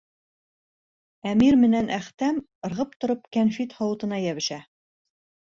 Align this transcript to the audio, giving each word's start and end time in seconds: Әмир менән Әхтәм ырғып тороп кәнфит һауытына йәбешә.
Әмир 1.31 1.57
менән 1.63 1.91
Әхтәм 1.97 2.39
ырғып 2.71 2.97
тороп 3.05 3.29
кәнфит 3.39 3.77
һауытына 3.83 4.21
йәбешә. 4.27 4.61